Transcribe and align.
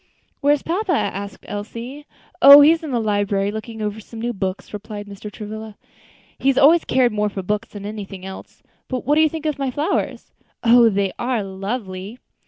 "Where 0.39 0.53
is 0.55 0.63
papa?" 0.63 0.93
asked 0.93 1.45
Elsie. 1.47 2.07
"Oh! 2.41 2.61
he's 2.61 2.81
in 2.81 2.89
the 2.89 2.99
library, 2.99 3.51
looking 3.51 3.83
over 3.83 3.99
some 3.99 4.19
new 4.19 4.33
books," 4.33 4.73
replied 4.73 5.05
Mr. 5.05 5.31
Travilla. 5.31 5.77
"He 6.39 6.51
always 6.55 6.85
cared 6.85 7.11
more 7.11 7.29
for 7.29 7.43
books 7.43 7.69
than 7.69 7.85
anything 7.85 8.25
else. 8.25 8.63
But 8.87 9.05
what 9.05 9.13
do 9.13 9.21
you 9.21 9.29
think 9.29 9.45
of 9.45 9.59
my 9.59 9.69
flowers?" 9.69 10.31
"Oh! 10.63 10.89
they 10.89 11.13
are 11.19 11.43
lovely! 11.43 12.17